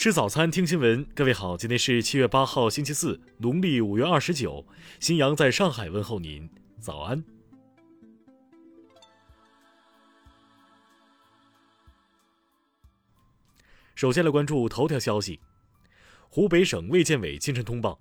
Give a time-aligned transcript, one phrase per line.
[0.00, 1.04] 吃早餐，听新闻。
[1.14, 4.66] 各位好，今天是七月八号，星期四，农历五月二十九。
[4.98, 7.22] 新阳在上海问候您，早安。
[13.94, 15.38] 首先来关注头条消息：
[16.30, 18.00] 湖北省卫健委今晨通报，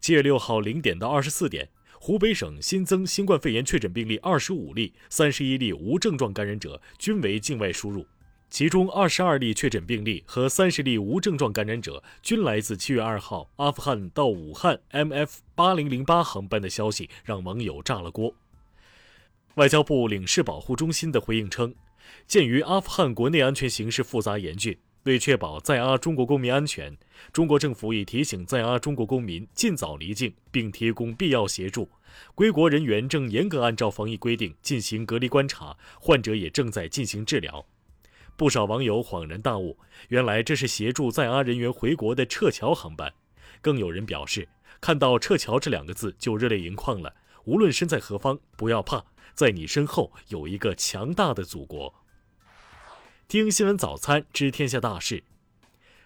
[0.00, 8.06] 七月六号零点到二十四点，湖北省新增新冠肺炎确诊病例二十五例，三十一例无症状感染者均为境外输入。
[8.50, 18.34] 其中二十二例确诊病例和三十例无症状感染者均来自七月二号阿富汗到武汉 MF 八零零八航班的消息，让网友炸了锅。
[19.54, 21.72] 外交部领事保护中心的回应称，
[22.26, 26.98] 鉴于阿富汗国内安全形势复杂严峻，为确保在阿中国公民安全，
[27.32, 31.88] 中国政府已提醒在阿中国公民尽早离境，并提供必要协助。
[32.34, 37.64] 归国人员正严格按照防疫规定进行隔离观察，患者也正在进行治疗。
[38.36, 43.12] 不少网友恍然大悟，原来这是协助在阿人员回国的撤侨航班。
[43.60, 44.48] 更有人表示，
[44.80, 47.14] 看到“撤侨”这两个字就热泪盈眶了。
[47.44, 51.94] 无论身在何方，不要怕，在你身后有一个强大的祖国。
[53.28, 55.22] 听新闻早餐知天下大事。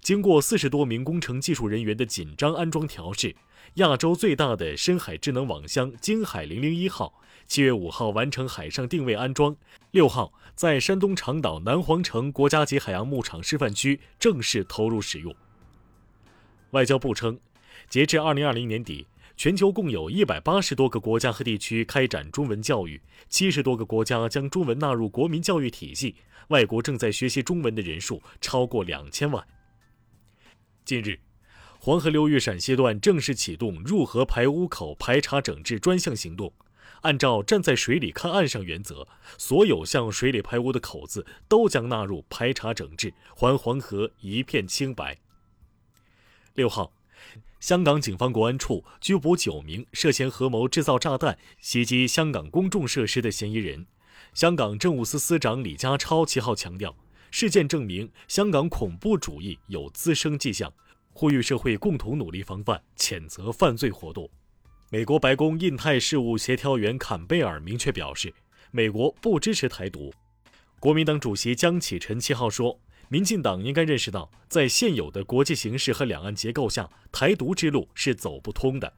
[0.00, 3.34] 经过四十多名工程技术人员的紧张安装调试，
[3.74, 9.56] 亚洲最大的深海智能网箱“金海零零一号”七月五号完成海上定位安装，
[9.92, 10.32] 六号。
[10.56, 15.32] 在山东长岛南皇城国家级海洋牧场示范区正式投入使用。
[16.70, 17.38] 外交部称，
[17.90, 26.16] 截至二零二零年底，全球共有一百八十多个国家和地区开展中文教育，七十多个国家将中文纳入国民教育体系，
[26.48, 29.46] 外国正在学习中文的人数超过两千万。
[30.86, 31.20] 近日，
[31.78, 36.50] 黄河流域陕西段正式启动入河排污口排查整治专项行动。
[37.02, 39.06] 按照站在水里看岸上原则，
[39.38, 45.18] 所有向水里排污的口子都将纳入排查整治，还黄河一片清白。
[46.54, 46.92] 六号，
[47.60, 53.86] 香港警方国安处拘捕九名涉嫌合谋制造炸弹袭击香港公众设施的嫌疑人。
[54.32, 56.96] 香港政务司司长李家超七号强调，
[57.30, 60.72] 事件证明香港恐怖主义有滋生迹象，
[61.12, 64.28] 呼吁社会共同努力防范，谴责犯罪活动。
[64.88, 68.32] 美国白宫印太事务协调员坎贝尔明确表示，
[68.70, 70.14] 美国不支持台独。
[70.78, 78.92] 国民党主席江启臣七号说，民进党应该认识到，在现有的国际形势和两岸结构下，台独之路是走不通的。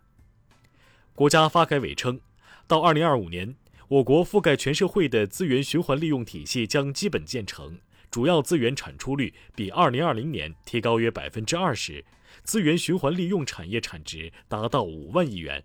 [1.15, 2.21] 国家发改委称，
[2.67, 3.57] 到二零二五年，
[3.89, 7.79] 我国覆盖全社会的资源循环利用体系将基本建成，
[8.11, 12.05] 主要资源产出率比二零二零年提高约百分之二十，
[12.45, 15.65] 资源循环利用产业产值达到五万亿元。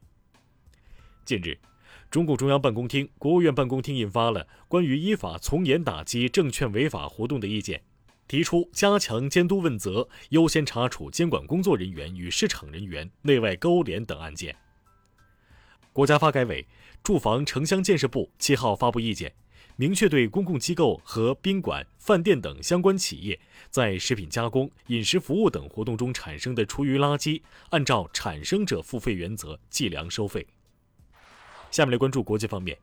[1.26, 1.58] 近日，
[2.12, 7.82] 中共中央办公厅、国务院办公厅印发了关于依法从严打击证券违法活动的意见，
[8.28, 14.56] 提出加强监督问责、优先查处监管工作人员与市场人员内外勾连等案件。
[15.92, 16.66] 国家发改委、
[17.04, 19.32] 住房城乡建设部七号发布意见，
[19.76, 30.46] 明确对公共机构和宾馆、饭店等相关企业在食品加工、饮食服务等活动中产生的厨余垃圾，按照产生者付费原则计量收费。
[31.74, 32.78] 下面来关注国际方面。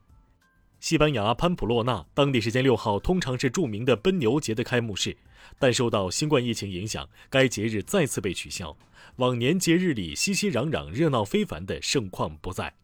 [0.81, 5.17] 西班牙潘普洛纳当地时间六号通常是著名的奔牛节的开幕式，
[5.61, 8.77] 但受到新冠疫情影响，该节日再次被取消。
[9.17, 12.75] 往年节日里熙熙攘攘、热闹非凡的盛况不再。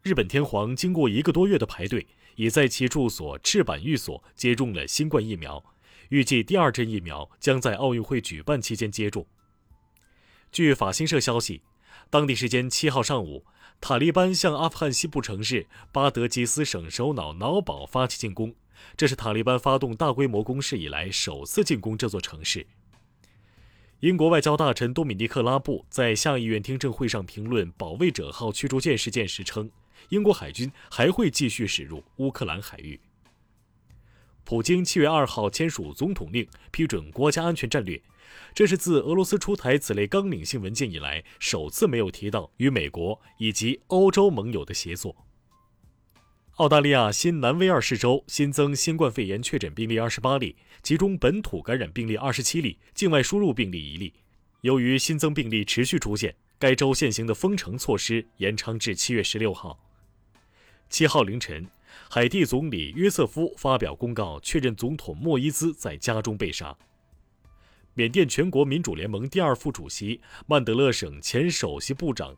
[0.00, 5.62] 日本天皇经过一个多月的排队，已在其住所赤坂寓所接种了新冠疫苗，
[6.08, 9.26] 预计第二针疫苗将在奥运会举办期间接种。
[10.50, 11.60] 据法新社消息，
[12.10, 13.44] 当地时间七号上午。
[13.80, 18.54] 塔利班向阿富汗西部城市巴德吉斯省首脑瑙堡发起进攻，
[18.96, 22.66] 这是塔利班发动大规模攻势以来首次进攻这座城市。
[24.00, 29.70] 英国外交大臣多米尼克·拉布在下议院听证会上评论“保卫者号”驱逐舰事件时称，
[30.08, 32.98] 英国海军还会继续驶入乌克兰海域。
[34.44, 38.00] 普京七月二号签署总统令，批准国家安全战略。
[38.54, 45.16] 这是自俄罗斯出台此类纲领性文件以来，首次没有提到与美国以及欧洲盟友的协作。
[46.56, 50.54] 澳大利亚新南威尔士州新增新冠肺炎确诊病例二十八例，
[50.84, 54.14] 其中本土感染病例二十七例，境外输入病例一例。
[54.60, 59.80] 由于新增病例持续出现，该州现行的封城措施延长至七月十六号。
[60.88, 61.66] 七号凌晨，
[62.08, 66.78] 海地总理约瑟夫发表公告，确认总统莫伊兹在家中被杀。
[67.96, 72.36] 缅甸全国民主联盟第二副主席曼德勒省前首席部长，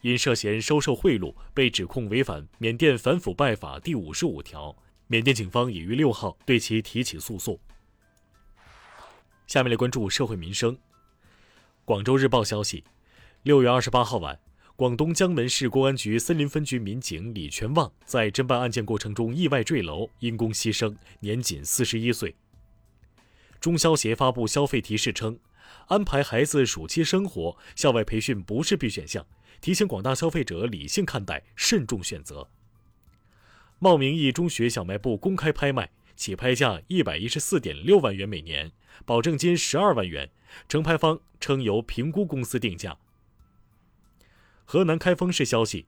[0.00, 4.74] 因涉嫌收受贿赂，被指控违反缅甸反腐败法第五十五条。
[5.06, 7.58] 缅甸警方已于六号对其提起诉讼。
[9.46, 10.74] 下面来关注社会民生。
[11.84, 12.82] 广州日报消息，
[13.42, 14.40] 六月二十八号晚，
[14.76, 22.34] 广东江门市公安局森林分局民警李全旺在侦办案件过程中意外坠楼，因公牺牲，年仅四十一岁。
[23.64, 25.38] 中消协发布消费提示称，
[25.86, 29.26] 安排孩子暑期生活，校外培训不是必选项，
[29.62, 32.50] 提醒广大消费者理性看待，慎重选择。
[33.78, 35.90] 茂名一中学小卖部公开拍卖。
[36.14, 38.70] 起拍价一百一十四点六万元每年，
[39.06, 40.30] 保证金十二万元。
[40.68, 42.98] 承拍方称由评估公司定价。
[44.66, 45.86] 河南开封市消息，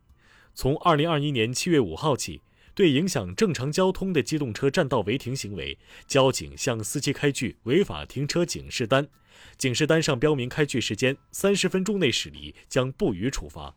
[0.54, 2.40] 从二零二一年七月五号起，
[2.76, 9.08] 对影响正常交通的机动车占道违停行为，交警向司机开具违法停车警示单，
[9.56, 13.74] 警示单上标明开具时间，三十分钟内驶离将不予处罚。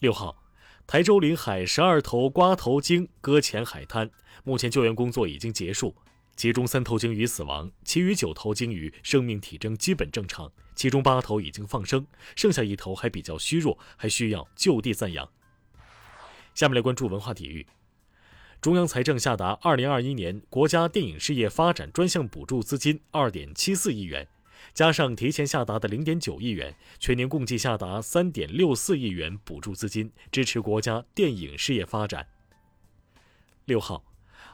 [0.00, 0.40] 六号。
[0.86, 4.10] 台州临海十二头瓜头鲸搁浅海滩，
[4.44, 5.94] 目前救援工作已经结束，
[6.36, 12.06] 其中三头鲸鱼死亡，其余九头鲸鱼生命体征基本正常，其中八头已经放生，
[12.36, 15.26] 剩下一头还比较虚弱，还需要就地暂养。
[16.54, 17.66] 下面来关注文化体育，
[18.60, 24.28] 中央财政下达二零二一年国家电影事业发展专项补助资金二点七四亿元。
[24.72, 32.28] 加上提前下达的零点九亿元，全年共计下达三点六四亿元补助资金，支持国家电影事业发展。
[33.64, 34.04] 六号，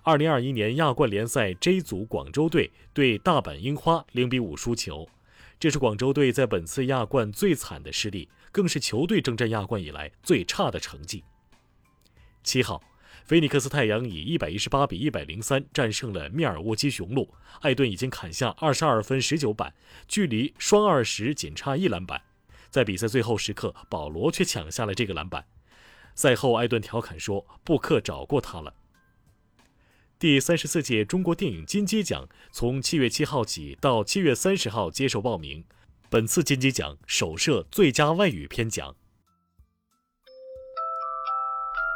[0.02, 5.06] 二零二一年亚冠联赛 J 组广州队对大阪樱花零比五输球，
[5.58, 11.23] 这是广州队在本次亚冠最惨的失利，更是球队征战亚冠以来最差的成绩。
[12.42, 12.82] 七号。
[13.25, 19.72] 菲尼克斯太阳以一百一十八比一百零三战胜了密尔沃基雄鹿，艾顿已经砍下二十二分十九板，
[20.08, 22.22] 距离双二十仅差一篮板。
[22.70, 25.44] 在比赛最后时刻，保罗却抢下了这个篮板。
[26.16, 28.75] 赛后，艾顿调侃说：“布克找过他了。”
[30.19, 35.64] 第三十四届中国电影金鸡奖从七月七号起到七月三十号接受报名，
[36.08, 38.96] 本次金鸡奖首设最佳外语片奖。